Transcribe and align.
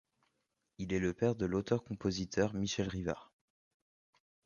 Il 0.79 0.93
est 0.93 0.99
le 0.99 1.13
père 1.13 1.35
de 1.35 1.45
l'auteur-compositeur 1.45 2.55
Michel 2.55 2.87
Rivard. 2.87 3.31